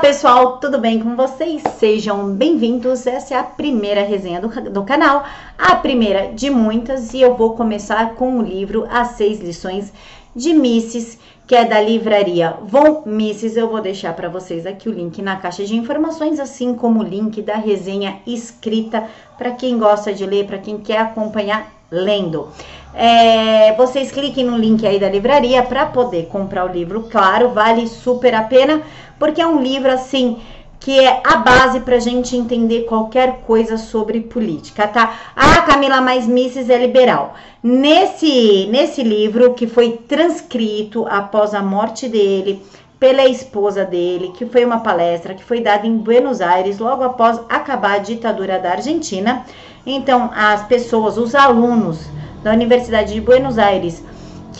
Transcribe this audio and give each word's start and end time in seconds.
pessoal, 0.00 0.56
tudo 0.56 0.78
bem 0.78 0.98
com 0.98 1.14
vocês? 1.14 1.62
Sejam 1.78 2.30
bem-vindos. 2.30 3.06
Essa 3.06 3.34
é 3.34 3.36
a 3.36 3.42
primeira 3.42 4.02
resenha 4.02 4.40
do, 4.40 4.48
do, 4.70 4.82
canal, 4.82 5.26
a 5.58 5.76
primeira 5.76 6.32
de 6.32 6.48
muitas, 6.48 7.12
e 7.12 7.20
eu 7.20 7.34
vou 7.36 7.54
começar 7.54 8.14
com 8.14 8.38
o 8.38 8.42
livro 8.42 8.86
As 8.90 9.08
Seis 9.08 9.40
Lições 9.40 9.92
de 10.34 10.54
Misses, 10.54 11.18
que 11.46 11.54
é 11.54 11.66
da 11.66 11.78
livraria 11.78 12.56
Von 12.62 13.02
Misses. 13.04 13.58
Eu 13.58 13.68
vou 13.68 13.82
deixar 13.82 14.14
para 14.14 14.30
vocês 14.30 14.64
aqui 14.64 14.88
o 14.88 14.92
link 14.92 15.20
na 15.20 15.36
caixa 15.36 15.66
de 15.66 15.76
informações, 15.76 16.40
assim 16.40 16.74
como 16.74 17.00
o 17.00 17.06
link 17.06 17.42
da 17.42 17.56
resenha 17.56 18.20
escrita 18.26 19.04
para 19.36 19.50
quem 19.50 19.78
gosta 19.78 20.14
de 20.14 20.24
ler, 20.24 20.46
para 20.46 20.56
quem 20.56 20.78
quer 20.78 20.98
acompanhar 20.98 21.70
lendo. 21.90 22.48
É, 22.94 23.72
vocês 23.74 24.10
cliquem 24.10 24.44
no 24.44 24.58
link 24.58 24.86
aí 24.86 24.98
da 24.98 25.08
livraria 25.08 25.62
para 25.62 25.86
poder 25.86 26.26
comprar 26.26 26.64
o 26.64 26.72
livro, 26.72 27.06
claro, 27.10 27.50
vale 27.50 27.86
super 27.86 28.34
a 28.34 28.42
pena, 28.42 28.82
porque 29.18 29.40
é 29.40 29.46
um 29.46 29.62
livro 29.62 29.92
assim 29.92 30.38
que 30.80 30.98
é 30.98 31.20
a 31.22 31.36
base 31.36 31.80
para 31.80 31.96
a 31.96 32.00
gente 32.00 32.34
entender 32.34 32.84
qualquer 32.84 33.42
coisa 33.46 33.76
sobre 33.76 34.20
política, 34.20 34.88
tá? 34.88 35.14
Ah, 35.36 35.60
Camila, 35.60 36.00
mas 36.00 36.26
Mises 36.26 36.70
é 36.70 36.78
liberal. 36.78 37.34
Nesse, 37.62 38.66
nesse 38.70 39.02
livro, 39.02 39.52
que 39.52 39.66
foi 39.66 40.00
transcrito 40.08 41.06
após 41.06 41.52
a 41.52 41.62
morte 41.62 42.08
dele, 42.08 42.62
pela 42.98 43.26
esposa 43.26 43.84
dele, 43.84 44.32
que 44.36 44.46
foi 44.46 44.64
uma 44.64 44.80
palestra 44.80 45.34
que 45.34 45.44
foi 45.44 45.60
dada 45.60 45.86
em 45.86 45.98
Buenos 45.98 46.40
Aires 46.40 46.78
logo 46.78 47.04
após 47.04 47.38
acabar 47.50 47.96
a 47.96 47.98
ditadura 47.98 48.58
da 48.58 48.72
Argentina. 48.72 49.44
Então, 49.84 50.30
as 50.34 50.66
pessoas, 50.66 51.18
os 51.18 51.34
alunos 51.34 52.08
da 52.42 52.52
Universidade 52.52 53.12
de 53.12 53.20
Buenos 53.20 53.58
Aires 53.58 54.02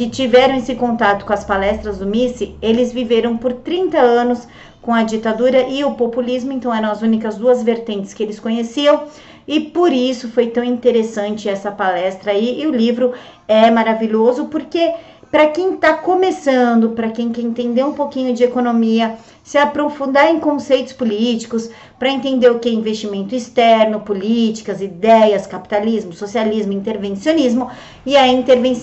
que 0.01 0.09
tiveram 0.09 0.57
esse 0.57 0.75
contato 0.77 1.25
com 1.25 1.33
as 1.33 1.45
palestras 1.45 1.99
do 1.99 2.07
Missi, 2.07 2.57
eles 2.63 2.93
viveram 2.93 3.37
por 3.37 3.53
30 3.53 3.99
anos 3.99 4.49
com 4.81 4.95
a 4.95 5.03
ditadura 5.03 5.69
e 5.69 5.85
o 5.85 5.93
populismo, 5.93 6.53
então 6.53 6.75
eram 6.75 6.91
as 6.91 7.03
únicas 7.03 7.37
duas 7.37 7.63
vertentes 7.63 8.15
que 8.15 8.23
eles 8.23 8.41
conheciam. 8.41 9.05
E 9.47 9.61
por 9.61 9.93
isso 9.93 10.29
foi 10.29 10.47
tão 10.47 10.65
interessante 10.65 11.49
essa 11.49 11.71
palestra 11.71 12.33
aí. 12.33 12.63
E 12.63 12.67
o 12.67 12.71
livro 12.71 13.13
é 13.49 13.71
maravilhoso 13.71 14.47
porque 14.47 14.95
para 15.31 15.47
quem 15.47 15.75
está 15.75 15.95
começando, 15.95 16.91
para 16.91 17.11
quem 17.11 17.31
quer 17.31 17.43
entender 17.43 17.85
um 17.85 17.93
pouquinho 17.93 18.35
de 18.35 18.43
economia, 18.43 19.17
se 19.45 19.57
aprofundar 19.57 20.29
em 20.29 20.41
conceitos 20.41 20.93
políticos, 20.93 21.71
para 21.99 22.11
entender 22.11 22.51
o 22.51 22.59
que 22.59 22.69
é 22.69 22.73
investimento 22.73 23.35
externo, 23.35 24.01
políticas, 24.01 24.81
ideias, 24.81 25.47
capitalismo, 25.47 26.13
socialismo, 26.13 26.73
intervencionismo. 26.73 27.71
E 28.05 28.17
a 28.17 28.27
interven 28.27 28.77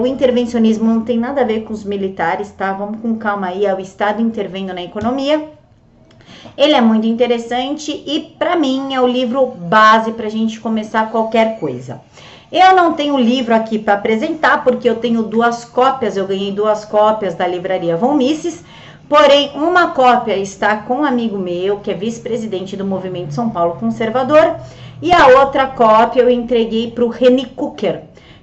o 0.00 0.06
intervencionismo 0.06 0.86
não 0.86 1.02
tem 1.02 1.18
nada 1.18 1.42
a 1.42 1.44
ver 1.44 1.64
com 1.64 1.72
os 1.72 1.84
militares, 1.84 2.50
tá? 2.50 2.72
Vamos 2.72 3.00
com 3.00 3.16
calma 3.16 3.48
aí, 3.48 3.66
é 3.66 3.74
o 3.74 3.80
Estado 3.80 4.22
intervendo 4.22 4.72
na 4.72 4.82
economia. 4.82 5.48
Ele 6.56 6.74
é 6.74 6.80
muito 6.80 7.06
interessante 7.06 7.90
e, 8.06 8.34
para 8.38 8.56
mim, 8.56 8.94
é 8.94 9.00
o 9.00 9.06
livro 9.06 9.46
base 9.46 10.12
para 10.12 10.26
a 10.26 10.30
gente 10.30 10.60
começar 10.60 11.10
qualquer 11.10 11.58
coisa. 11.58 12.00
Eu 12.52 12.74
não 12.74 12.94
tenho 12.94 13.16
livro 13.16 13.54
aqui 13.54 13.78
para 13.78 13.94
apresentar, 13.94 14.64
porque 14.64 14.90
eu 14.90 14.96
tenho 14.96 15.22
duas 15.22 15.64
cópias, 15.64 16.16
eu 16.16 16.26
ganhei 16.26 16.50
duas 16.50 16.84
cópias 16.84 17.32
da 17.36 17.46
livraria 17.46 17.96
Von 17.96 18.14
Mises, 18.14 18.64
porém 19.08 19.52
uma 19.54 19.92
cópia 19.92 20.36
está 20.36 20.78
com 20.78 20.96
um 20.96 21.04
amigo 21.04 21.38
meu, 21.38 21.78
que 21.78 21.92
é 21.92 21.94
vice-presidente 21.94 22.76
do 22.76 22.84
Movimento 22.84 23.32
São 23.32 23.50
Paulo 23.50 23.76
Conservador, 23.78 24.56
e 25.00 25.12
a 25.12 25.28
outra 25.28 25.68
cópia 25.68 26.22
eu 26.22 26.28
entreguei 26.28 26.90
para 26.90 27.04
o 27.04 27.08
Reni 27.08 27.46
Cooker, 27.46 28.00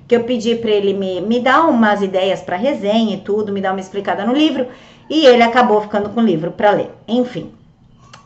que 0.08 0.16
eu 0.16 0.24
pedi 0.24 0.56
para 0.56 0.72
ele 0.72 0.94
me, 0.94 1.20
me 1.20 1.42
dar 1.42 1.68
umas 1.68 2.02
ideias 2.02 2.40
para 2.40 2.56
resenha 2.56 3.16
e 3.16 3.20
tudo, 3.20 3.52
me 3.52 3.60
dar 3.60 3.74
uma 3.74 3.82
explicada 3.82 4.26
no 4.26 4.32
livro, 4.32 4.68
e 5.10 5.26
ele 5.26 5.44
acabou 5.44 5.82
ficando 5.82 6.12
com 6.12 6.22
o 6.22 6.26
livro 6.26 6.52
para 6.52 6.72
ler. 6.72 6.92
Enfim, 7.06 7.52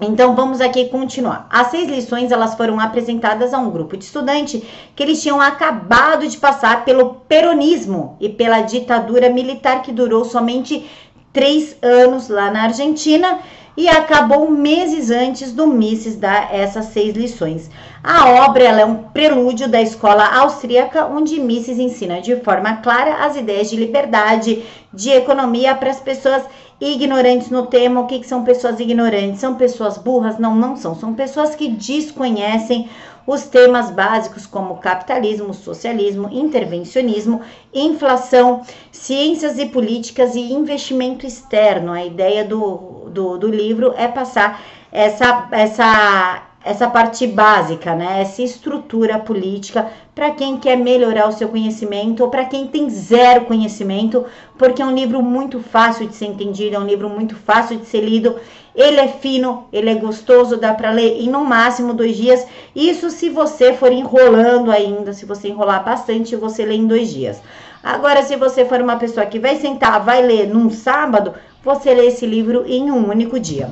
então 0.01 0.35
vamos 0.35 0.59
aqui 0.59 0.89
continuar. 0.89 1.47
As 1.47 1.67
seis 1.67 1.87
lições 1.87 2.31
elas 2.31 2.55
foram 2.55 2.79
apresentadas 2.79 3.53
a 3.53 3.59
um 3.59 3.69
grupo 3.69 3.95
de 3.95 4.03
estudantes 4.03 4.59
que 4.95 5.03
eles 5.03 5.21
tinham 5.21 5.39
acabado 5.39 6.27
de 6.27 6.37
passar 6.37 6.83
pelo 6.83 7.15
peronismo 7.27 8.17
e 8.19 8.27
pela 8.27 8.61
ditadura 8.61 9.29
militar 9.29 9.83
que 9.83 9.91
durou 9.91 10.25
somente 10.25 10.89
três 11.31 11.77
anos 11.83 12.29
lá 12.29 12.49
na 12.49 12.63
Argentina 12.63 13.39
e 13.77 13.87
acabou 13.87 14.49
meses 14.49 15.11
antes 15.11 15.51
do 15.53 15.67
Mises 15.67 16.17
dar 16.17 16.53
essas 16.53 16.85
seis 16.85 17.15
lições. 17.15 17.69
A 18.03 18.47
obra 18.47 18.63
é 18.63 18.85
um 18.85 18.95
prelúdio 18.95 19.69
da 19.69 19.81
escola 19.81 20.25
austríaca, 20.25 21.05
onde 21.05 21.39
Mises 21.39 21.79
ensina 21.79 22.19
de 22.19 22.35
forma 22.37 22.77
clara 22.77 23.23
as 23.23 23.37
ideias 23.37 23.69
de 23.69 23.77
liberdade, 23.77 24.65
de 24.91 25.11
economia 25.11 25.75
para 25.75 25.91
as 25.91 25.99
pessoas 25.99 26.43
ignorantes 26.81 27.49
no 27.51 27.67
tema. 27.67 28.01
O 28.01 28.07
que, 28.07 28.19
que 28.19 28.27
são 28.27 28.43
pessoas 28.43 28.79
ignorantes? 28.79 29.39
São 29.39 29.55
pessoas 29.55 29.97
burras? 29.97 30.39
Não, 30.39 30.55
não 30.55 30.75
são. 30.75 30.95
São 30.95 31.13
pessoas 31.13 31.55
que 31.55 31.69
desconhecem 31.69 32.89
os 33.25 33.43
temas 33.43 33.91
básicos 33.91 34.47
como 34.47 34.77
capitalismo, 34.77 35.53
socialismo, 35.53 36.27
intervencionismo, 36.31 37.41
inflação, 37.71 38.63
ciências 38.91 39.59
e 39.59 39.67
políticas 39.67 40.35
e 40.35 40.51
investimento 40.51 41.25
externo. 41.25 41.93
A 41.93 42.03
ideia 42.03 42.43
do, 42.43 43.09
do, 43.09 43.37
do 43.37 43.47
livro 43.47 43.93
é 43.95 44.07
passar 44.07 44.61
essa, 44.91 45.47
essa 45.51 46.50
essa 46.63 46.87
parte 46.87 47.25
básica, 47.25 47.95
né? 47.95 48.21
Essa 48.21 48.41
estrutura 48.43 49.17
política 49.17 49.87
para 50.13 50.31
quem 50.31 50.57
quer 50.57 50.77
melhorar 50.77 51.27
o 51.27 51.31
seu 51.31 51.49
conhecimento 51.49 52.23
ou 52.23 52.29
para 52.29 52.45
quem 52.45 52.67
tem 52.67 52.89
zero 52.89 53.45
conhecimento, 53.45 54.25
porque 54.57 54.81
é 54.81 54.85
um 54.85 54.93
livro 54.93 55.21
muito 55.23 55.59
fácil 55.59 56.07
de 56.07 56.15
ser 56.15 56.25
entendido, 56.25 56.75
é 56.75 56.79
um 56.79 56.85
livro 56.85 57.09
muito 57.09 57.35
fácil 57.35 57.77
de 57.77 57.85
ser 57.87 58.01
lido. 58.01 58.35
Ele 58.75 58.99
é 58.99 59.07
fino, 59.07 59.65
ele 59.73 59.89
é 59.89 59.95
gostoso, 59.95 60.55
dá 60.55 60.73
para 60.73 60.91
ler 60.91 61.19
em 61.19 61.29
no 61.29 61.43
máximo 61.43 61.93
dois 61.93 62.15
dias. 62.15 62.45
Isso 62.75 63.09
se 63.09 63.29
você 63.29 63.73
for 63.73 63.91
enrolando 63.91 64.71
ainda, 64.71 65.13
se 65.13 65.25
você 65.25 65.49
enrolar 65.49 65.83
bastante, 65.83 66.35
você 66.35 66.63
lê 66.63 66.75
em 66.75 66.87
dois 66.87 67.09
dias. 67.11 67.41
Agora, 67.83 68.21
se 68.21 68.35
você 68.35 68.63
for 68.63 68.79
uma 68.79 68.97
pessoa 68.97 69.25
que 69.25 69.39
vai 69.39 69.55
sentar, 69.55 70.03
vai 70.03 70.21
ler 70.21 70.47
num 70.47 70.69
sábado, 70.69 71.33
você 71.63 71.93
lê 71.93 72.07
esse 72.07 72.25
livro 72.25 72.63
em 72.67 72.91
um 72.91 73.09
único 73.09 73.39
dia. 73.39 73.71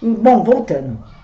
Bom, 0.00 0.44
voltando. 0.44 1.17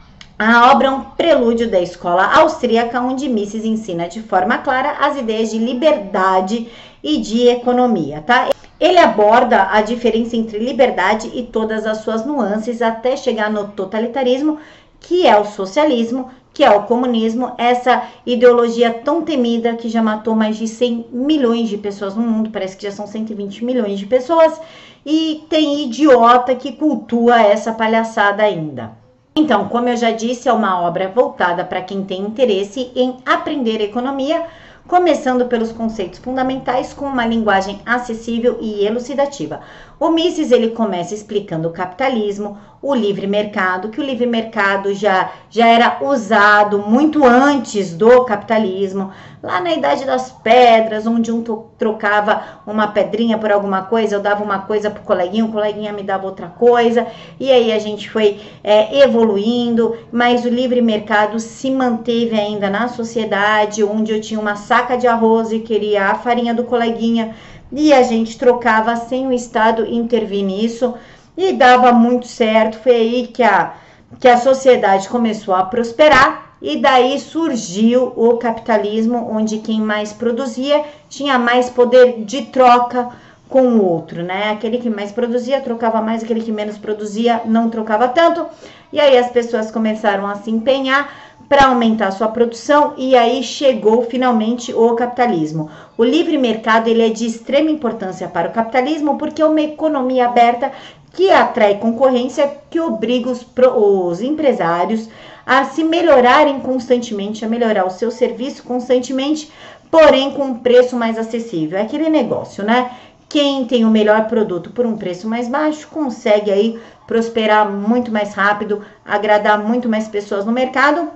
A 0.47 0.71
obra 0.71 0.89
é 0.89 0.91
um 0.91 1.01
prelúdio 1.01 1.71
da 1.71 1.81
escola 1.81 2.23
austríaca, 2.37 3.01
onde 3.01 3.31
Mises 3.31 3.65
ensina 3.65 4.07
de 4.07 4.21
forma 4.21 4.59
clara 4.59 4.99
as 5.01 5.17
ideias 5.17 5.51
de 5.51 5.57
liberdade 5.57 6.69
e 7.03 7.17
de 7.17 7.49
economia, 7.49 8.21
tá? 8.21 8.51
Ele 8.79 8.99
aborda 8.99 9.71
a 9.71 9.81
diferença 9.81 10.37
entre 10.37 10.59
liberdade 10.59 11.31
e 11.33 11.45
todas 11.45 11.87
as 11.87 12.03
suas 12.03 12.27
nuances 12.27 12.83
até 12.83 13.17
chegar 13.17 13.51
no 13.51 13.69
totalitarismo, 13.69 14.59
que 15.01 15.27
é 15.27 15.35
o 15.35 15.47
socialismo, 15.47 16.29
que 16.53 16.63
é 16.63 16.71
o 16.71 16.83
comunismo, 16.83 17.55
essa 17.57 18.03
ideologia 18.27 18.93
tão 18.93 19.23
temida 19.23 19.77
que 19.77 19.89
já 19.89 20.03
matou 20.03 20.35
mais 20.35 20.59
de 20.59 20.69
100 20.69 21.07
milhões 21.11 21.71
de 21.71 21.79
pessoas 21.79 22.15
no 22.15 22.21
mundo, 22.21 22.51
parece 22.51 22.77
que 22.77 22.83
já 22.83 22.93
são 22.93 23.07
120 23.07 23.65
milhões 23.65 23.99
de 23.99 24.05
pessoas, 24.05 24.61
e 25.07 25.43
tem 25.49 25.85
idiota 25.85 26.55
que 26.55 26.73
cultua 26.73 27.41
essa 27.41 27.73
palhaçada 27.73 28.43
ainda. 28.43 29.04
Então, 29.37 29.69
como 29.69 29.89
eu 29.89 29.97
já 29.97 30.13
disse, 30.13 30.49
é 30.49 30.53
uma 30.53 30.81
obra 30.81 31.09
voltada 31.09 31.65
para 31.65 31.83
quem 31.83 32.05
tem 32.05 32.21
interesse 32.21 32.93
em 32.95 33.17
aprender 33.27 33.81
economia, 33.81 34.47
começando 34.87 35.47
pelos 35.47 35.73
conceitos 35.73 36.21
fundamentais 36.21 36.95
com 36.95 37.07
uma 37.07 37.27
linguagem 37.27 37.81
acessível 37.85 38.59
e 38.61 38.87
elucidativa. 38.87 39.61
O 39.99 40.11
Mises 40.11 40.51
ele 40.51 40.71
começa 40.71 41.15
explicando 41.15 41.69
o 41.69 41.73
capitalismo, 41.73 42.59
o 42.83 42.95
livre 42.95 43.27
mercado, 43.27 43.89
que 43.89 44.01
o 44.01 44.05
livre 44.05 44.27
mercado 44.27 44.93
já, 44.93 45.31
já 45.49 45.67
era 45.67 45.99
usado 46.03 46.81
muito 46.81 47.25
antes 47.25 47.95
do 47.95 48.25
capitalismo, 48.25 49.11
lá 49.43 49.61
na 49.61 49.73
Idade 49.73 50.05
das 50.05 50.31
Pedras, 50.33 51.07
onde 51.07 51.31
um 51.31 51.43
trocava 51.79 52.43
uma 52.67 52.89
pedrinha 52.89 53.39
por 53.39 53.53
alguma 53.53 53.83
coisa, 53.83 54.17
eu 54.17 54.21
dava 54.21 54.43
uma 54.43 54.59
coisa 54.59 54.91
pro 54.91 55.03
coleguinha, 55.03 55.45
o 55.45 55.53
coleguinha 55.53 55.93
me 55.93 56.03
dava 56.03 56.27
outra 56.27 56.49
coisa, 56.49 57.07
e 57.39 57.51
aí 57.51 57.73
a 57.73 57.79
gente 57.79 58.11
foi 58.11 58.41
é, 58.63 59.03
evoluindo, 59.03 59.97
mas 60.11 60.45
o 60.45 60.49
livre 60.49 60.83
mercado 60.83 61.39
se 61.39 61.71
manteve 61.71 62.39
ainda 62.39 62.69
na 62.69 62.89
sociedade, 62.89 63.85
onde 63.85 64.13
eu 64.13 64.21
tinha 64.21 64.41
uma 64.41 64.57
saca 64.57 64.97
de 64.97 65.07
arroz 65.07 65.53
e 65.53 65.61
queria 65.61 66.09
a 66.09 66.15
farinha 66.17 66.53
do 66.53 66.65
coleguinha 66.65 67.35
e 67.75 67.93
a 67.93 68.03
gente 68.03 68.39
trocava 68.39 68.95
sem 68.95 69.27
o 69.27 69.33
Estado 69.33 69.85
intervir 69.85 70.45
nisso 70.45 70.95
e 71.37 71.53
dava 71.53 71.93
muito 71.93 72.27
certo. 72.27 72.79
Foi 72.79 72.93
aí 72.93 73.27
que 73.27 73.43
a, 73.43 73.75
que 74.21 74.29
a 74.29 74.37
sociedade 74.37 75.09
começou 75.09 75.55
a 75.55 75.65
prosperar 75.65 76.57
e 76.63 76.79
daí 76.79 77.19
surgiu 77.19 78.13
o 78.17 78.37
capitalismo, 78.37 79.29
onde 79.31 79.59
quem 79.59 79.81
mais 79.81 80.13
produzia 80.13 80.85
tinha 81.09 81.39
mais 81.39 81.69
poder 81.69 82.25
de 82.25 82.43
troca 82.43 83.09
com 83.49 83.63
o 83.63 83.85
outro, 83.85 84.23
né? 84.23 84.53
Aquele 84.53 84.79
que 84.79 84.89
mais 84.89 85.13
produzia 85.13 85.61
trocava 85.61 86.01
mais, 86.01 86.23
aquele 86.23 86.43
que 86.43 86.53
menos 86.53 86.79
produzia 86.79 87.43
não 87.45 87.69
trocava 87.69 88.09
tanto. 88.09 88.47
E 88.93 89.01
aí 89.01 89.19
as 89.19 89.31
pessoas 89.31 89.71
começaram 89.71 90.27
a 90.27 90.37
se 90.37 90.51
empenhar 90.51 91.34
para 91.49 91.67
aumentar 91.67 92.11
sua 92.11 92.29
produção 92.29 92.95
e 92.97 93.15
aí 93.17 93.43
chegou 93.43 94.03
finalmente 94.03 94.73
o 94.73 94.95
capitalismo. 94.95 95.71
O 95.97 96.05
livre 96.05 96.39
mercado 96.39 96.89
ele 96.89 97.03
é 97.03 97.11
de 97.11 97.27
extrema 97.27 97.71
importância 97.71 98.29
para 98.29 98.49
o 98.49 98.53
capitalismo 98.53 99.19
porque 99.19 99.43
é 99.43 99.47
uma 99.47 99.61
economia 99.61 100.27
aberta 100.27 100.73
que 101.13 101.31
atrai 101.31 101.79
concorrência, 101.79 102.51
que 102.69 102.81
obriga 102.81 103.31
os, 103.31 103.47
os 103.77 104.21
empresários 104.21 105.09
a 105.47 105.65
se 105.65 105.85
melhorarem 105.85 106.61
constantemente, 106.61 107.45
a 107.45 107.49
melhorar 107.49 107.87
o 107.87 107.91
seu 107.91 108.11
serviço 108.11 108.63
constantemente, 108.63 109.51
porém 109.91 110.33
com 110.33 110.45
um 110.45 110.59
preço 110.59 110.97
mais 110.97 111.19
acessível. 111.19 111.79
É 111.79 111.83
aquele 111.83 112.09
negócio, 112.09 112.65
né? 112.65 112.91
Quem 113.29 113.65
tem 113.67 113.85
o 113.85 113.91
melhor 113.91 114.27
produto 114.27 114.71
por 114.71 114.87
um 114.87 114.97
preço 114.97 115.29
mais 115.29 115.49
baixo 115.49 115.89
consegue 115.89 116.51
aí 116.51 116.81
prosperar 117.07 117.69
muito 117.71 118.11
mais 118.11 118.33
rápido, 118.33 118.83
agradar 119.05 119.59
muito 119.59 119.89
mais 119.89 120.09
pessoas 120.09 120.45
no 120.45 120.53
mercado, 120.53 121.11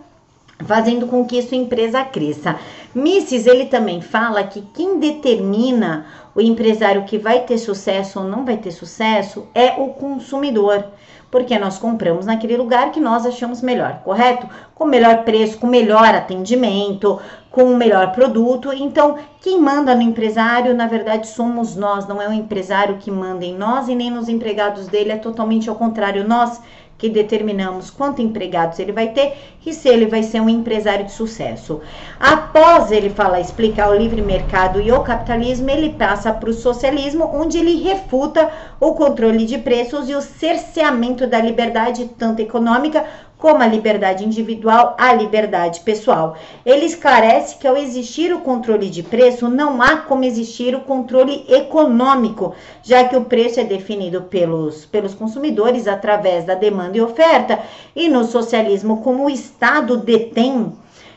fazendo 0.64 1.06
com 1.06 1.24
que 1.24 1.40
sua 1.42 1.56
empresa 1.56 2.04
cresça. 2.04 2.58
Mises, 2.94 3.46
ele 3.46 3.66
também 3.66 4.00
fala 4.00 4.42
que 4.44 4.62
quem 4.74 4.98
determina 4.98 6.06
o 6.34 6.40
empresário 6.40 7.04
que 7.04 7.18
vai 7.18 7.40
ter 7.40 7.58
sucesso 7.58 8.20
ou 8.20 8.26
não 8.26 8.44
vai 8.44 8.56
ter 8.56 8.70
sucesso 8.70 9.46
é 9.54 9.74
o 9.78 9.88
consumidor 9.88 10.84
porque 11.30 11.58
nós 11.58 11.78
compramos 11.78 12.26
naquele 12.26 12.56
lugar 12.56 12.90
que 12.90 13.00
nós 13.00 13.26
achamos 13.26 13.60
melhor, 13.60 14.00
correto? 14.02 14.48
Com 14.74 14.86
melhor 14.86 15.24
preço, 15.24 15.58
com 15.58 15.66
melhor 15.66 16.14
atendimento, 16.14 17.20
com 17.50 17.64
o 17.64 17.76
melhor 17.76 18.12
produto. 18.12 18.72
Então, 18.72 19.16
quem 19.40 19.60
manda 19.60 19.94
no 19.94 20.02
empresário, 20.02 20.74
na 20.74 20.86
verdade, 20.86 21.28
somos 21.28 21.76
nós, 21.76 22.06
não 22.06 22.20
é 22.20 22.28
o 22.28 22.32
empresário 22.32 22.96
que 22.96 23.10
manda 23.10 23.44
em 23.44 23.54
nós 23.54 23.88
e 23.88 23.94
nem 23.94 24.10
nos 24.10 24.28
empregados 24.28 24.86
dele, 24.86 25.12
é 25.12 25.16
totalmente 25.16 25.68
ao 25.68 25.76
contrário. 25.76 26.26
Nós 26.26 26.60
que 26.98 27.08
determinamos 27.08 27.90
quanto 27.90 28.20
empregados 28.20 28.78
ele 28.80 28.90
vai 28.90 29.08
ter 29.12 29.36
e 29.64 29.72
se 29.72 29.88
ele 29.88 30.06
vai 30.06 30.22
ser 30.22 30.40
um 30.40 30.48
empresário 30.48 31.04
de 31.04 31.12
sucesso. 31.12 31.80
Após 32.18 32.90
ele 32.90 33.08
falar, 33.08 33.40
explicar 33.40 33.90
o 33.90 33.96
livre 33.96 34.20
mercado 34.20 34.80
e 34.80 34.90
o 34.90 35.00
capitalismo, 35.00 35.70
ele 35.70 35.90
passa 35.90 36.32
para 36.32 36.50
o 36.50 36.54
socialismo, 36.54 37.30
onde 37.32 37.58
ele 37.58 37.82
refuta 37.82 38.50
o 38.80 38.94
controle 38.94 39.44
de 39.44 39.58
preços 39.58 40.08
e 40.08 40.14
o 40.14 40.22
cerceamento 40.22 41.26
da 41.26 41.38
liberdade, 41.38 42.10
tanto 42.18 42.40
econômica 42.40 43.04
como 43.38 43.62
a 43.62 43.66
liberdade 43.66 44.24
individual, 44.24 44.96
a 44.98 45.14
liberdade 45.14 45.80
pessoal. 45.80 46.36
Ele 46.66 46.84
esclarece 46.84 47.56
que 47.56 47.68
ao 47.68 47.76
existir 47.76 48.34
o 48.34 48.40
controle 48.40 48.90
de 48.90 49.02
preço, 49.02 49.48
não 49.48 49.80
há 49.80 49.98
como 49.98 50.24
existir 50.24 50.74
o 50.74 50.80
controle 50.80 51.44
econômico, 51.48 52.52
já 52.82 53.04
que 53.04 53.16
o 53.16 53.24
preço 53.24 53.60
é 53.60 53.64
definido 53.64 54.22
pelos, 54.22 54.84
pelos 54.84 55.14
consumidores 55.14 55.86
através 55.86 56.44
da 56.44 56.54
demanda 56.54 56.98
e 56.98 57.00
oferta, 57.00 57.60
e 57.94 58.08
no 58.08 58.24
socialismo, 58.24 59.00
como 59.02 59.26
o 59.26 59.30
Estado 59.30 59.96
detém 59.96 60.72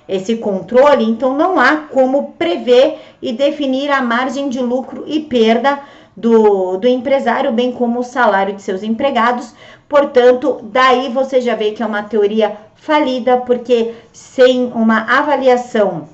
esse 0.08 0.36
controle, 0.36 1.06
então 1.06 1.36
não 1.36 1.60
há 1.60 1.78
como 1.78 2.34
prever 2.34 3.00
e 3.22 3.32
definir 3.32 3.90
a 3.90 4.02
margem 4.02 4.50
de 4.50 4.60
lucro 4.60 5.06
e 5.08 5.22
perda 5.22 5.80
do, 6.22 6.78
do 6.78 6.88
empresário, 6.88 7.52
bem 7.52 7.72
como 7.72 8.00
o 8.00 8.04
salário 8.04 8.56
de 8.56 8.62
seus 8.62 8.84
empregados. 8.84 9.54
Portanto, 9.90 10.60
daí 10.64 11.10
você 11.10 11.42
já 11.42 11.56
vê 11.56 11.72
que 11.72 11.82
é 11.82 11.86
uma 11.86 12.04
teoria 12.04 12.56
falida, 12.76 13.38
porque 13.38 13.96
sem 14.14 14.72
uma 14.74 15.00
avaliação 15.20 16.08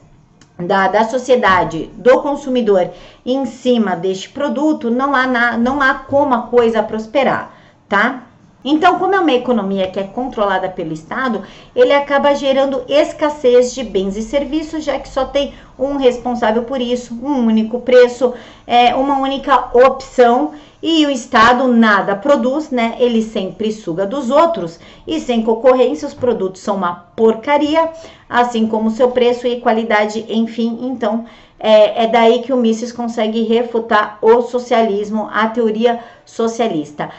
da, 0.58 0.88
da 0.88 1.04
sociedade, 1.04 1.92
do 1.96 2.22
consumidor 2.22 2.90
em 3.26 3.46
cima 3.46 3.96
deste 3.96 4.30
produto, 4.30 4.90
não 4.90 5.14
há, 5.14 5.28
na, 5.28 5.58
não 5.58 5.82
há 5.82 5.94
como 5.94 6.34
a 6.34 6.44
coisa 6.44 6.82
prosperar, 6.82 7.52
tá? 7.88 8.24
Então, 8.66 8.98
como 8.98 9.14
é 9.14 9.20
uma 9.20 9.34
economia 9.34 9.88
que 9.88 10.00
é 10.00 10.04
controlada 10.04 10.68
pelo 10.68 10.92
Estado, 10.92 11.44
ele 11.76 11.94
acaba 11.94 12.34
gerando 12.34 12.84
escassez 12.88 13.74
de 13.74 13.84
bens 13.84 14.18
e 14.18 14.24
serviços, 14.24 14.84
já 14.84 15.00
que 15.00 15.08
só 15.08 15.26
tem 15.26 15.54
um 15.78 15.96
responsável 15.96 16.64
por 16.64 16.82
isso, 16.82 17.14
um 17.14 17.46
único 17.46 17.80
preço, 17.80 18.34
é, 18.66 18.96
uma 18.96 19.20
única 19.20 19.70
opção 19.78 20.54
e 20.82 21.06
o 21.06 21.10
Estado 21.10 21.68
nada 21.68 22.16
produz, 22.16 22.70
né? 22.70 22.96
Ele 23.00 23.22
sempre 23.22 23.72
suga 23.72 24.06
dos 24.06 24.30
outros 24.30 24.80
e 25.08 25.20
sem 25.20 25.42
concorrência 25.42 26.08
os 26.08 26.14
produtos 26.14 26.62
são 26.62 26.76
uma 26.76 26.94
porcaria, 27.16 27.90
assim 28.30 28.68
como 28.68 28.92
seu 28.92 29.12
preço 29.12 29.48
e 29.48 29.60
qualidade, 29.60 30.26
enfim. 30.30 30.80
Então 30.84 31.26
é, 31.60 32.04
é 32.04 32.08
daí 32.08 32.42
que 32.44 32.54
o 32.54 32.58
Mises 32.58 32.92
consegue 32.92 33.44
refutar 33.44 34.20
o 34.22 34.42
socialismo, 34.42 35.28
a 35.32 35.48
teoria 35.48 36.00
socialista. 36.26 37.10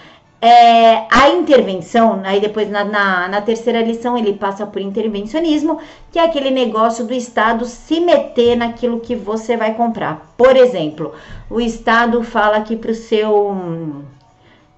É, 0.40 1.06
a 1.10 1.30
intervenção, 1.30 2.20
aí 2.24 2.40
depois 2.40 2.70
na, 2.70 2.84
na, 2.84 3.26
na, 3.26 3.40
terceira 3.40 3.82
lição 3.82 4.16
ele 4.16 4.34
passa 4.34 4.64
por 4.64 4.80
intervencionismo, 4.80 5.80
que 6.12 6.18
é 6.18 6.24
aquele 6.24 6.50
negócio 6.50 7.04
do 7.04 7.12
Estado 7.12 7.64
se 7.64 7.98
meter 7.98 8.56
naquilo 8.56 9.00
que 9.00 9.16
você 9.16 9.56
vai 9.56 9.74
comprar. 9.74 10.32
Por 10.36 10.56
exemplo, 10.56 11.12
o 11.50 11.60
Estado 11.60 12.22
fala 12.22 12.60
que 12.60 12.76
para 12.76 12.92
o 12.92 12.94
seu. 12.94 14.04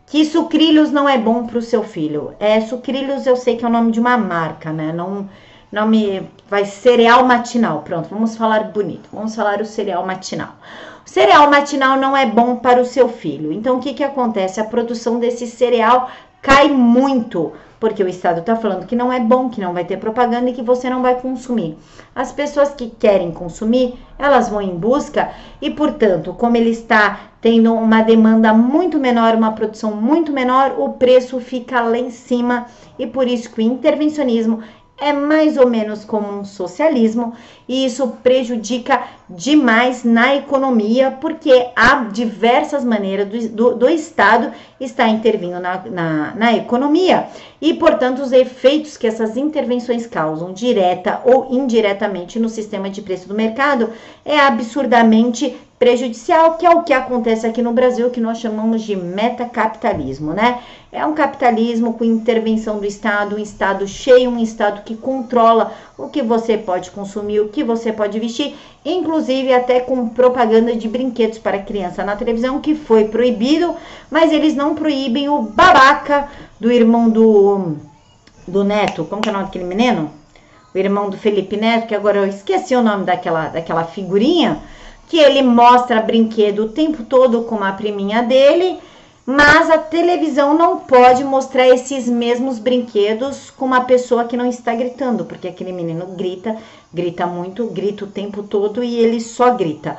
que 0.07 0.25
sucrilhos 0.25 0.91
não 0.91 1.07
é 1.07 1.19
bom 1.19 1.47
para 1.47 1.59
o 1.59 1.63
seu 1.63 1.83
filho. 1.83 2.33
É, 2.41 2.59
sucrilhos 2.63 3.27
eu 3.27 3.37
sei 3.37 3.57
que 3.57 3.65
é 3.65 3.69
o 3.69 3.73
nome 3.73 3.93
de 3.93 4.01
uma 4.01 4.17
marca, 4.17 4.73
né? 4.73 4.93
Não, 4.95 5.29
nome 5.73 6.29
vai 6.49 6.65
cereal 6.65 7.25
matinal. 7.25 7.83
Pronto, 7.83 8.09
vamos 8.11 8.37
falar 8.37 8.65
bonito. 8.65 9.09
Vamos 9.13 9.35
falar 9.35 9.61
o 9.61 9.65
cereal 9.65 10.05
matinal. 10.05 10.55
Cereal 11.05 11.51
matinal 11.51 11.97
não 11.97 12.17
é 12.17 12.27
bom 12.27 12.57
para 12.57 12.81
o 12.81 12.85
seu 12.85 13.09
filho. 13.09 13.53
Então, 13.53 13.77
o 13.77 13.81
que, 13.81 13.95
que 13.95 14.05
acontece? 14.05 14.61
A 14.61 14.65
produção 14.65 15.19
desse 15.19 15.47
cereal 15.47 16.09
cai 16.41 16.69
muito, 16.69 17.53
porque 17.79 18.03
o 18.03 18.09
Estado 18.09 18.41
está 18.41 18.57
falando 18.57 18.87
que 18.87 18.97
não 18.97 19.13
é 19.13 19.21
bom, 19.21 19.49
que 19.49 19.61
não 19.61 19.73
vai 19.73 19.85
ter 19.85 19.99
propaganda 19.99 20.51
e 20.51 20.53
que 20.53 20.63
você 20.63 20.89
não 20.89 21.03
vai 21.03 21.21
consumir. 21.21 21.77
As 22.15 22.33
pessoas 22.33 22.73
que 22.75 22.91
querem 22.91 23.33
consumir, 23.33 23.95
elas 24.19 24.49
vão 24.49 24.61
em 24.61 24.77
busca 24.77 25.31
e, 25.61 25.71
portanto, 25.71 26.35
como 26.35 26.57
ele 26.57 26.71
está 26.71 27.21
tendo 27.41 27.73
uma 27.75 28.03
demanda 28.03 28.53
muito 28.53 28.99
menor, 28.99 29.35
uma 29.35 29.53
produção 29.53 29.95
muito 29.95 30.33
menor, 30.33 30.75
o 30.79 30.91
preço 30.91 31.41
fica 31.41 31.81
lá 31.81 31.97
em 31.97 32.11
cima 32.11 32.67
e 32.99 33.07
por 33.07 33.27
isso 33.27 33.51
que 33.51 33.61
o 33.61 33.63
intervencionismo 33.63 34.63
é 35.01 35.13
mais 35.13 35.57
ou 35.57 35.67
menos 35.67 36.05
como 36.05 36.41
um 36.41 36.45
socialismo 36.45 37.33
e 37.67 37.87
isso 37.87 38.07
prejudica 38.23 39.03
demais 39.29 40.05
na 40.05 40.35
economia, 40.37 41.11
porque 41.11 41.69
há 41.75 42.05
diversas 42.05 42.85
maneiras 42.85 43.29
do, 43.29 43.49
do, 43.49 43.75
do 43.77 43.89
Estado 43.89 44.53
estar 44.79 45.09
intervindo 45.09 45.59
na, 45.59 45.83
na, 45.87 46.35
na, 46.35 46.53
economia. 46.57 47.29
E, 47.61 47.73
portanto, 47.75 48.21
os 48.23 48.33
efeitos 48.33 48.97
que 48.97 49.07
essas 49.07 49.37
intervenções 49.37 50.07
causam, 50.07 50.53
direta 50.53 51.21
ou 51.25 51.49
indiretamente, 51.51 52.39
no 52.39 52.49
sistema 52.49 52.91
de 52.91 53.01
preço 53.03 53.29
do 53.29 53.35
mercado 53.35 53.91
é 54.25 54.39
absurdamente 54.39 55.57
prejudicial, 55.81 56.59
que 56.59 56.67
é 56.67 56.71
o 56.71 56.83
que 56.83 56.93
acontece 56.93 57.47
aqui 57.47 57.63
no 57.63 57.73
Brasil, 57.73 58.11
que 58.11 58.21
nós 58.21 58.37
chamamos 58.37 58.83
de 58.83 58.95
metacapitalismo, 58.95 60.35
né? 60.35 60.61
É 60.93 61.07
um 61.07 61.15
capitalismo 61.15 61.95
com 61.95 62.05
intervenção 62.05 62.79
do 62.79 62.85
Estado, 62.85 63.37
um 63.37 63.39
Estado 63.39 63.89
cheio, 63.89 64.29
um 64.29 64.39
Estado 64.39 64.83
que 64.83 64.95
controla 64.95 65.73
o 65.97 66.09
que 66.09 66.21
você 66.21 66.59
pode 66.59 66.91
consumir, 66.91 67.41
o 67.41 67.49
que 67.49 67.65
você 67.65 67.91
pode 67.95 68.21
vestir, 68.21 68.55
inclusive 68.85 69.55
até 69.55 69.81
com 69.81 70.11
propaganda 70.11 70.77
de 70.77 70.87
brinquedos 70.87 71.39
para 71.39 71.59
criança 71.61 72.05
na 72.05 72.15
televisão, 72.15 72.61
que 72.61 72.75
foi 72.75 73.05
proibido, 73.07 73.75
mas 74.11 74.35
eles 74.35 74.55
não 74.55 74.75
proíbem 74.75 75.31
o 75.31 75.41
babaca 75.41 76.29
do 76.61 76.71
irmão 76.71 77.09
do, 77.09 77.77
do 78.47 78.63
Neto, 78.65 79.07
como 79.07 79.23
que 79.23 79.31
é 79.31 79.33
o 79.33 79.35
nome 79.35 79.47
daquele 79.47 79.65
menino? 79.65 80.11
O 80.75 80.79
irmão 80.79 81.09
do 81.09 81.17
Felipe 81.17 81.57
Neto, 81.57 81.87
que 81.87 81.95
agora 81.95 82.19
eu 82.19 82.27
esqueci 82.27 82.77
o 82.77 82.83
nome 82.83 83.07
daquela, 83.07 83.49
daquela 83.49 83.85
figurinha, 83.85 84.61
que 85.11 85.19
ele 85.19 85.43
mostra 85.43 86.01
brinquedo 86.01 86.61
o 86.61 86.69
tempo 86.69 87.03
todo 87.03 87.43
com 87.43 87.65
a 87.65 87.73
priminha 87.73 88.23
dele, 88.23 88.79
mas 89.27 89.69
a 89.69 89.77
televisão 89.77 90.57
não 90.57 90.79
pode 90.79 91.25
mostrar 91.25 91.67
esses 91.67 92.09
mesmos 92.09 92.61
brinquedos 92.61 93.51
com 93.51 93.65
uma 93.65 93.81
pessoa 93.81 94.25
que 94.25 94.37
não 94.37 94.47
está 94.47 94.73
gritando, 94.73 95.25
porque 95.25 95.49
aquele 95.49 95.73
menino 95.73 96.07
grita, 96.17 96.57
grita 96.95 97.27
muito, 97.27 97.67
grita 97.67 98.05
o 98.05 98.09
tempo 98.09 98.45
todo 98.45 98.85
e 98.85 98.99
ele 98.99 99.21
só 99.21 99.53
grita. 99.53 99.99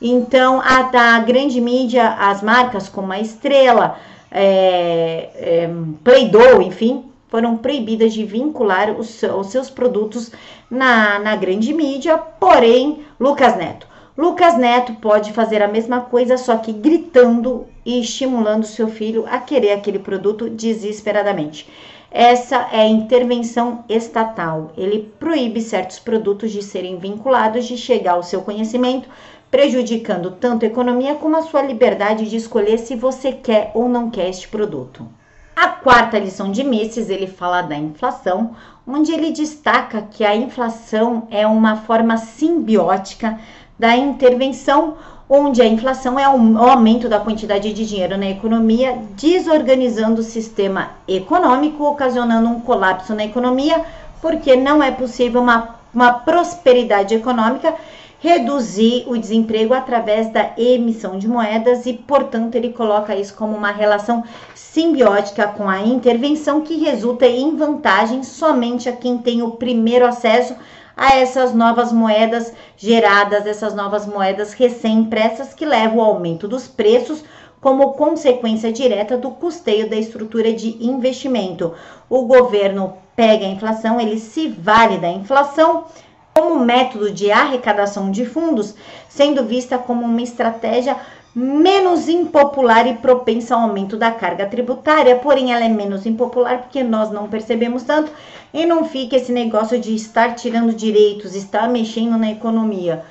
Então, 0.00 0.60
a 0.60 0.82
da 0.82 1.18
grande 1.18 1.60
mídia, 1.60 2.10
as 2.10 2.40
marcas 2.40 2.88
como 2.88 3.12
a 3.12 3.18
Estrela, 3.18 3.98
é, 4.30 5.28
é, 5.34 5.70
Play-Doh, 6.04 6.62
enfim, 6.62 7.06
foram 7.26 7.56
proibidas 7.56 8.14
de 8.14 8.24
vincular 8.24 8.92
os, 8.92 9.24
os 9.24 9.48
seus 9.48 9.68
produtos 9.68 10.30
na, 10.70 11.18
na 11.18 11.34
grande 11.34 11.74
mídia, 11.74 12.16
porém, 12.16 13.00
Lucas 13.18 13.56
Neto 13.56 13.90
Lucas 14.16 14.58
Neto 14.58 14.92
pode 14.94 15.32
fazer 15.32 15.62
a 15.62 15.68
mesma 15.68 16.02
coisa, 16.02 16.36
só 16.36 16.58
que 16.58 16.70
gritando 16.70 17.66
e 17.84 17.98
estimulando 17.98 18.66
seu 18.66 18.86
filho 18.88 19.24
a 19.26 19.38
querer 19.38 19.72
aquele 19.72 19.98
produto 19.98 20.50
desesperadamente. 20.50 21.66
Essa 22.10 22.68
é 22.70 22.80
a 22.80 22.88
intervenção 22.88 23.84
estatal. 23.88 24.70
Ele 24.76 25.10
proíbe 25.18 25.62
certos 25.62 25.98
produtos 25.98 26.52
de 26.52 26.62
serem 26.62 26.98
vinculados, 26.98 27.64
de 27.64 27.78
chegar 27.78 28.12
ao 28.12 28.22
seu 28.22 28.42
conhecimento, 28.42 29.08
prejudicando 29.50 30.32
tanto 30.32 30.64
a 30.64 30.68
economia 30.68 31.14
como 31.14 31.36
a 31.36 31.42
sua 31.42 31.62
liberdade 31.62 32.28
de 32.28 32.36
escolher 32.36 32.78
se 32.78 32.94
você 32.94 33.32
quer 33.32 33.70
ou 33.74 33.88
não 33.88 34.10
quer 34.10 34.28
este 34.28 34.46
produto. 34.46 35.08
A 35.56 35.68
quarta 35.68 36.18
lição 36.18 36.50
de 36.50 36.62
Mises, 36.62 37.08
ele 37.08 37.26
fala 37.26 37.62
da 37.62 37.76
inflação, 37.76 38.54
onde 38.86 39.12
ele 39.12 39.30
destaca 39.30 40.02
que 40.02 40.22
a 40.22 40.36
inflação 40.36 41.26
é 41.30 41.46
uma 41.46 41.76
forma 41.76 42.18
simbiótica 42.18 43.38
da 43.82 43.96
intervenção 43.96 44.94
onde 45.28 45.60
a 45.60 45.66
inflação 45.66 46.16
é 46.16 46.28
o 46.28 46.56
aumento 46.58 47.08
da 47.08 47.18
quantidade 47.18 47.72
de 47.72 47.84
dinheiro 47.84 48.16
na 48.16 48.28
economia, 48.30 48.96
desorganizando 49.16 50.20
o 50.20 50.24
sistema 50.24 50.90
econômico, 51.08 51.82
ocasionando 51.82 52.48
um 52.48 52.60
colapso 52.60 53.12
na 53.12 53.24
economia, 53.24 53.84
porque 54.20 54.54
não 54.54 54.80
é 54.80 54.92
possível 54.92 55.40
uma, 55.40 55.80
uma 55.92 56.12
prosperidade 56.12 57.12
econômica 57.12 57.74
reduzir 58.22 59.04
o 59.08 59.18
desemprego 59.18 59.74
através 59.74 60.30
da 60.32 60.52
emissão 60.56 61.18
de 61.18 61.26
moedas 61.26 61.86
e, 61.86 61.92
portanto, 61.92 62.54
ele 62.54 62.72
coloca 62.72 63.16
isso 63.16 63.34
como 63.34 63.56
uma 63.56 63.72
relação 63.72 64.22
simbiótica 64.54 65.48
com 65.48 65.68
a 65.68 65.80
intervenção 65.80 66.60
que 66.60 66.78
resulta 66.78 67.26
em 67.26 67.56
vantagem 67.56 68.22
somente 68.22 68.88
a 68.88 68.92
quem 68.92 69.18
tem 69.18 69.42
o 69.42 69.50
primeiro 69.50 70.06
acesso 70.06 70.54
a 70.96 71.16
essas 71.16 71.52
novas 71.52 71.92
moedas 71.92 72.52
geradas, 72.76 73.44
essas 73.44 73.74
novas 73.74 74.06
moedas 74.06 74.52
recém-impressas 74.52 75.52
que 75.52 75.66
levam 75.66 76.00
ao 76.00 76.14
aumento 76.14 76.46
dos 76.46 76.68
preços 76.68 77.24
como 77.60 77.94
consequência 77.94 78.70
direta 78.70 79.16
do 79.16 79.32
custeio 79.32 79.90
da 79.90 79.96
estrutura 79.96 80.52
de 80.52 80.76
investimento. 80.84 81.74
O 82.08 82.22
governo 82.22 82.94
pega 83.16 83.46
a 83.46 83.48
inflação, 83.48 84.00
ele 84.00 84.20
se 84.20 84.46
vale 84.46 84.98
da 84.98 85.08
inflação 85.08 85.86
como 86.34 86.64
método 86.64 87.10
de 87.10 87.30
arrecadação 87.30 88.10
de 88.10 88.24
fundos, 88.24 88.74
sendo 89.08 89.44
vista 89.44 89.76
como 89.78 90.04
uma 90.04 90.22
estratégia 90.22 90.96
menos 91.34 92.08
impopular 92.08 92.86
e 92.86 92.94
propensa 92.94 93.54
ao 93.54 93.62
aumento 93.62 93.96
da 93.96 94.10
carga 94.10 94.46
tributária, 94.46 95.16
porém 95.16 95.52
ela 95.52 95.64
é 95.64 95.68
menos 95.68 96.04
impopular 96.04 96.62
porque 96.62 96.82
nós 96.82 97.10
não 97.10 97.28
percebemos 97.28 97.82
tanto 97.84 98.12
e 98.52 98.66
não 98.66 98.84
fica 98.84 99.16
esse 99.16 99.32
negócio 99.32 99.80
de 99.80 99.94
estar 99.94 100.34
tirando 100.34 100.74
direitos, 100.74 101.34
estar 101.34 101.68
mexendo 101.68 102.18
na 102.18 102.30
economia. 102.30 103.04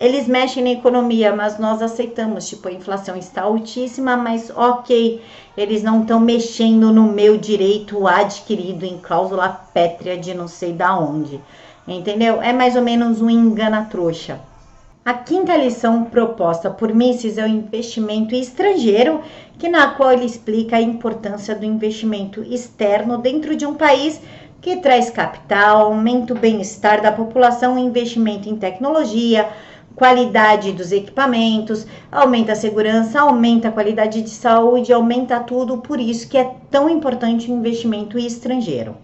Eles 0.00 0.26
mexem 0.26 0.64
na 0.64 0.70
economia, 0.70 1.34
mas 1.34 1.58
nós 1.58 1.80
aceitamos, 1.80 2.48
tipo, 2.48 2.66
a 2.68 2.72
inflação 2.72 3.16
está 3.16 3.42
altíssima, 3.42 4.16
mas 4.16 4.50
ok, 4.54 5.22
eles 5.56 5.82
não 5.82 6.00
estão 6.00 6.18
mexendo 6.18 6.92
no 6.92 7.04
meu 7.04 7.38
direito 7.38 8.06
adquirido 8.06 8.84
em 8.84 8.98
cláusula 8.98 9.48
pétrea 9.72 10.16
de 10.16 10.34
não 10.34 10.48
sei 10.48 10.72
da 10.72 10.98
onde. 10.98 11.40
Entendeu? 11.86 12.40
É 12.40 12.52
mais 12.52 12.76
ou 12.76 12.82
menos 12.82 13.20
um 13.20 13.28
engana 13.28 13.86
trouxa. 13.90 14.40
A 15.04 15.12
quinta 15.12 15.54
lição 15.54 16.04
proposta 16.04 16.70
por 16.70 16.94
Mises 16.94 17.36
é 17.36 17.44
o 17.44 17.46
investimento 17.46 18.34
estrangeiro, 18.34 19.20
que 19.58 19.68
na 19.68 19.88
qual 19.88 20.12
ele 20.12 20.24
explica 20.24 20.76
a 20.76 20.80
importância 20.80 21.54
do 21.54 21.66
investimento 21.66 22.42
externo 22.42 23.18
dentro 23.18 23.54
de 23.54 23.66
um 23.66 23.74
país 23.74 24.18
que 24.62 24.76
traz 24.76 25.10
capital, 25.10 25.82
aumenta 25.82 26.32
o 26.32 26.38
bem-estar 26.38 27.02
da 27.02 27.12
população, 27.12 27.78
investimento 27.78 28.48
em 28.48 28.56
tecnologia, 28.56 29.46
qualidade 29.94 30.72
dos 30.72 30.90
equipamentos, 30.90 31.86
aumenta 32.10 32.52
a 32.52 32.56
segurança, 32.56 33.20
aumenta 33.20 33.68
a 33.68 33.72
qualidade 33.72 34.22
de 34.22 34.30
saúde, 34.30 34.90
aumenta 34.90 35.38
tudo, 35.38 35.78
por 35.78 36.00
isso 36.00 36.26
que 36.30 36.38
é 36.38 36.50
tão 36.70 36.88
importante 36.88 37.50
o 37.50 37.54
investimento 37.54 38.18
estrangeiro. 38.18 38.96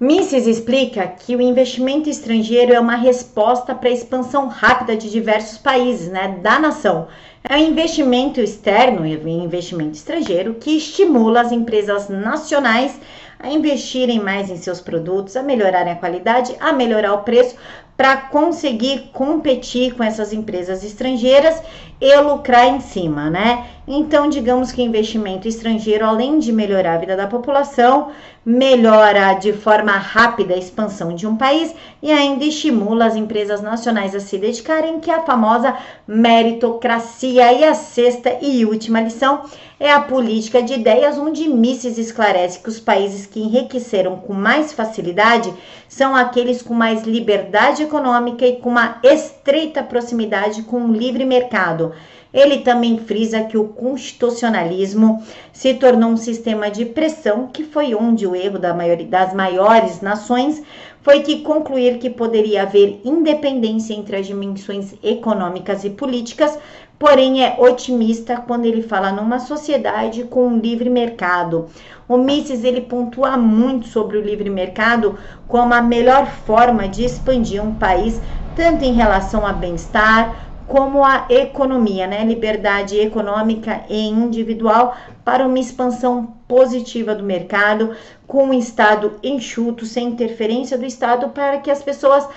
Mises 0.00 0.46
explica 0.46 1.06
que 1.06 1.36
o 1.36 1.42
investimento 1.42 2.08
estrangeiro 2.08 2.72
é 2.72 2.80
uma 2.80 2.96
resposta 2.96 3.74
para 3.74 3.90
a 3.90 3.92
expansão 3.92 4.48
rápida 4.48 4.96
de 4.96 5.10
diversos 5.10 5.58
países 5.58 6.08
né, 6.10 6.38
da 6.40 6.58
nação. 6.58 7.06
É 7.44 7.54
um 7.56 7.58
investimento 7.58 8.40
externo 8.40 9.04
e 9.04 9.12
investimento 9.12 9.92
estrangeiro 9.92 10.54
que 10.54 10.74
estimula 10.74 11.42
as 11.42 11.52
empresas 11.52 12.08
nacionais 12.08 12.98
a 13.38 13.50
investirem 13.50 14.18
mais 14.18 14.48
em 14.48 14.56
seus 14.56 14.80
produtos, 14.80 15.36
a 15.36 15.42
melhorarem 15.42 15.92
a 15.92 15.96
qualidade, 15.96 16.56
a 16.58 16.72
melhorar 16.72 17.12
o 17.12 17.22
preço, 17.22 17.56
para 18.00 18.16
conseguir 18.16 19.10
competir 19.12 19.94
com 19.94 20.02
essas 20.02 20.32
empresas 20.32 20.82
estrangeiras 20.82 21.62
e 22.00 22.16
lucrar 22.16 22.66
em 22.66 22.80
cima, 22.80 23.28
né? 23.28 23.66
Então, 23.86 24.26
digamos 24.26 24.72
que 24.72 24.80
investimento 24.80 25.46
estrangeiro, 25.46 26.06
além 26.06 26.38
de 26.38 26.50
melhorar 26.50 26.94
a 26.94 26.98
vida 26.98 27.14
da 27.14 27.26
população, 27.26 28.08
melhora 28.42 29.34
de 29.34 29.52
forma 29.52 29.92
rápida 29.92 30.54
a 30.54 30.58
expansão 30.58 31.14
de 31.14 31.26
um 31.26 31.36
país 31.36 31.74
e 32.02 32.10
ainda 32.10 32.44
estimula 32.44 33.04
as 33.04 33.16
empresas 33.16 33.60
nacionais 33.60 34.14
a 34.14 34.20
se 34.20 34.38
dedicarem, 34.38 34.98
que 34.98 35.10
é 35.10 35.14
a 35.16 35.22
famosa 35.22 35.76
meritocracia. 36.08 37.52
E 37.52 37.64
a 37.64 37.74
sexta 37.74 38.38
e 38.40 38.64
última 38.64 39.02
lição 39.02 39.42
é 39.78 39.90
a 39.92 40.00
política 40.00 40.62
de 40.62 40.74
ideias, 40.74 41.18
onde 41.18 41.48
Mises 41.48 41.98
esclarece 41.98 42.60
que 42.60 42.68
os 42.68 42.80
países 42.80 43.26
que 43.26 43.40
enriqueceram 43.40 44.16
com 44.16 44.32
mais 44.32 44.72
facilidade 44.72 45.52
são 45.88 46.14
aqueles 46.14 46.62
com 46.62 46.72
mais 46.72 47.02
liberdade 47.02 47.86
econômica 47.90 48.46
e 48.46 48.56
com 48.56 48.70
uma 48.70 49.00
estreita 49.02 49.82
proximidade 49.82 50.62
com 50.62 50.84
o 50.84 50.92
livre 50.92 51.24
mercado. 51.24 51.92
Ele 52.32 52.58
também 52.58 52.96
frisa 52.96 53.42
que 53.42 53.58
o 53.58 53.64
constitucionalismo 53.64 55.20
se 55.52 55.74
tornou 55.74 56.10
um 56.10 56.16
sistema 56.16 56.70
de 56.70 56.84
pressão, 56.84 57.48
que 57.48 57.64
foi 57.64 57.92
onde 57.92 58.24
o 58.24 58.36
erro 58.36 58.56
da 58.56 58.72
maioria, 58.72 59.06
das 59.06 59.34
maiores 59.34 60.00
nações 60.00 60.62
foi 61.02 61.20
que 61.20 61.40
concluir 61.40 61.98
que 61.98 62.08
poderia 62.08 62.62
haver 62.62 63.00
independência 63.04 63.94
entre 63.94 64.16
as 64.16 64.26
dimensões 64.26 64.94
econômicas 65.02 65.82
e 65.82 65.90
políticas, 65.90 66.56
porém 67.00 67.42
é 67.42 67.56
otimista 67.58 68.36
quando 68.36 68.66
ele 68.66 68.82
fala 68.82 69.10
numa 69.10 69.38
sociedade 69.38 70.24
com 70.24 70.46
um 70.46 70.58
livre 70.58 70.90
mercado. 70.90 71.66
O 72.06 72.18
Mises 72.18 72.62
ele 72.62 72.82
pontua 72.82 73.38
muito 73.38 73.86
sobre 73.88 74.18
o 74.18 74.22
livre 74.22 74.50
mercado 74.50 75.18
como 75.48 75.72
a 75.72 75.80
melhor 75.80 76.26
forma 76.26 76.86
de 76.86 77.02
expandir 77.02 77.64
um 77.64 77.74
país, 77.74 78.20
tanto 78.54 78.84
em 78.84 78.92
relação 78.92 79.46
a 79.46 79.52
bem-estar, 79.54 80.50
como 80.68 81.02
a 81.02 81.24
economia, 81.30 82.06
né? 82.06 82.22
Liberdade 82.22 82.96
econômica 83.00 83.80
e 83.88 84.06
individual 84.06 84.94
para 85.24 85.46
uma 85.46 85.58
expansão 85.58 86.34
positiva 86.46 87.14
do 87.14 87.24
mercado, 87.24 87.92
com 88.26 88.44
um 88.44 88.52
Estado 88.52 89.18
enxuto, 89.22 89.86
sem 89.86 90.08
interferência 90.08 90.76
do 90.76 90.84
Estado, 90.84 91.30
para 91.30 91.58
que 91.58 91.70
as 91.70 91.82
pessoas 91.82 92.28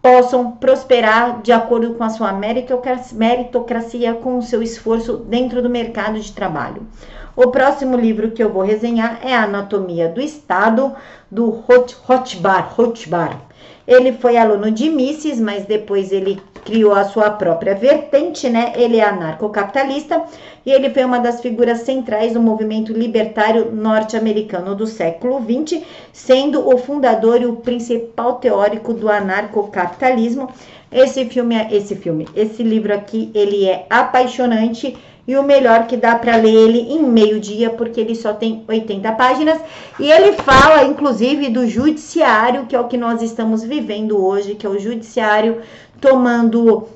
possam 0.00 0.52
prosperar 0.52 1.42
de 1.42 1.52
acordo 1.52 1.94
com 1.94 2.04
a 2.04 2.10
sua 2.10 2.32
meritocracia, 2.32 4.14
com 4.14 4.38
o 4.38 4.42
seu 4.42 4.62
esforço 4.62 5.16
dentro 5.16 5.60
do 5.60 5.68
mercado 5.68 6.18
de 6.20 6.32
trabalho. 6.32 6.86
O 7.36 7.48
próximo 7.48 7.96
livro 7.96 8.32
que 8.32 8.42
eu 8.42 8.52
vou 8.52 8.62
resenhar 8.62 9.20
é 9.22 9.34
a 9.34 9.44
Anatomia 9.44 10.08
do 10.08 10.20
Estado, 10.20 10.92
do 11.30 11.62
Hotbar. 12.08 12.74
Hotbar. 12.78 13.42
Ele 13.88 14.12
foi 14.12 14.36
aluno 14.36 14.70
de 14.70 14.90
Mises, 14.90 15.40
mas 15.40 15.64
depois 15.64 16.12
ele 16.12 16.38
criou 16.62 16.92
a 16.92 17.04
sua 17.04 17.30
própria 17.30 17.74
vertente, 17.74 18.46
né? 18.50 18.74
Ele 18.76 18.98
é 18.98 19.04
anarcocapitalista 19.04 20.24
e 20.66 20.70
ele 20.70 20.90
foi 20.90 21.06
uma 21.06 21.18
das 21.18 21.40
figuras 21.40 21.80
centrais 21.80 22.34
do 22.34 22.40
movimento 22.40 22.92
libertário 22.92 23.72
norte-americano 23.72 24.74
do 24.74 24.86
século 24.86 25.42
XX, 25.42 25.82
sendo 26.12 26.68
o 26.68 26.76
fundador 26.76 27.40
e 27.40 27.46
o 27.46 27.56
principal 27.56 28.34
teórico 28.34 28.92
do 28.92 29.08
anarcocapitalismo. 29.08 30.50
Esse 30.92 31.24
filme, 31.24 31.56
esse 31.70 31.96
filme, 31.96 32.28
esse 32.36 32.62
livro 32.62 32.92
aqui, 32.92 33.30
ele 33.34 33.64
é 33.64 33.86
apaixonante 33.88 34.98
e 35.28 35.36
o 35.36 35.42
melhor 35.42 35.86
que 35.86 35.94
dá 35.94 36.16
para 36.16 36.36
ler 36.36 36.54
ele 36.54 36.90
em 36.90 37.02
meio 37.02 37.38
dia, 37.38 37.68
porque 37.68 38.00
ele 38.00 38.14
só 38.14 38.32
tem 38.32 38.64
80 38.66 39.12
páginas. 39.12 39.60
E 40.00 40.10
ele 40.10 40.32
fala, 40.32 40.84
inclusive, 40.84 41.50
do 41.50 41.66
judiciário, 41.66 42.64
que 42.64 42.74
é 42.74 42.80
o 42.80 42.88
que 42.88 42.96
nós 42.96 43.20
estamos 43.20 43.62
vivendo 43.62 44.24
hoje, 44.24 44.54
que 44.54 44.66
é 44.66 44.70
o 44.70 44.78
judiciário 44.78 45.60
tomando 46.00 46.88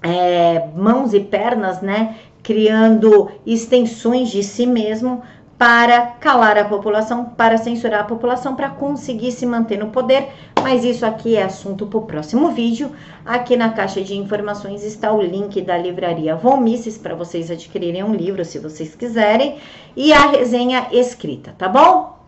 é, 0.00 0.68
mãos 0.76 1.12
e 1.12 1.18
pernas, 1.18 1.82
né? 1.82 2.14
Criando 2.44 3.28
extensões 3.44 4.28
de 4.28 4.44
si 4.44 4.66
mesmo 4.66 5.20
para 5.64 6.08
calar 6.20 6.58
a 6.58 6.64
população, 6.66 7.24
para 7.24 7.56
censurar 7.56 8.00
a 8.00 8.04
população, 8.04 8.54
para 8.54 8.68
conseguir 8.68 9.32
se 9.32 9.46
manter 9.46 9.78
no 9.78 9.86
poder. 9.86 10.28
Mas 10.62 10.84
isso 10.84 11.06
aqui 11.06 11.36
é 11.36 11.42
assunto 11.42 11.86
para 11.86 11.98
o 12.00 12.02
próximo 12.02 12.50
vídeo. 12.50 12.92
Aqui 13.24 13.56
na 13.56 13.70
caixa 13.70 14.02
de 14.02 14.14
informações 14.14 14.84
está 14.84 15.10
o 15.10 15.22
link 15.22 15.62
da 15.62 15.78
livraria 15.78 16.36
Vomices 16.36 16.98
para 16.98 17.14
vocês 17.14 17.50
adquirirem 17.50 18.04
um 18.04 18.14
livro 18.14 18.44
se 18.44 18.58
vocês 18.58 18.94
quiserem 18.94 19.56
e 19.96 20.12
a 20.12 20.26
resenha 20.26 20.88
escrita, 20.92 21.54
tá 21.56 21.66
bom? 21.66 22.18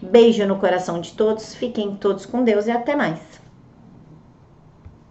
Beijo 0.00 0.46
no 0.46 0.54
coração 0.54 1.00
de 1.00 1.12
todos, 1.14 1.56
fiquem 1.56 1.96
todos 1.96 2.24
com 2.24 2.44
Deus 2.44 2.68
e 2.68 2.70
até 2.70 2.94
mais. 2.94 3.45